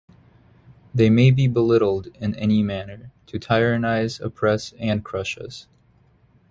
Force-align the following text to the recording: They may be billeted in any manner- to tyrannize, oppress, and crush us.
They 0.95 1.11
may 1.11 1.29
be 1.29 1.45
billeted 1.47 2.15
in 2.17 2.33
any 2.33 2.63
manner- 2.63 3.11
to 3.27 3.37
tyrannize, 3.37 4.19
oppress, 4.19 4.71
and 4.79 5.05
crush 5.05 5.37
us. 5.37 5.67